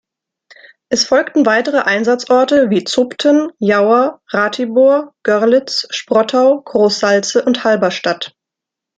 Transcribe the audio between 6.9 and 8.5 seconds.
Salze und Halberstadt.